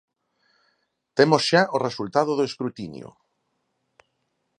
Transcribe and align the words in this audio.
Temos 1.17 1.41
xa 1.49 1.61
o 1.75 1.77
resultado 1.87 2.31
do 2.35 2.47
escrutinio. 2.49 3.09